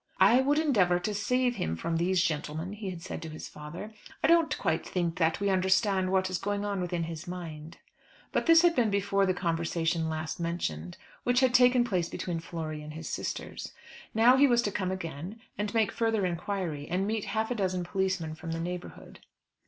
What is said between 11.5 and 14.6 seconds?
taken place between Flory and his sisters. Now he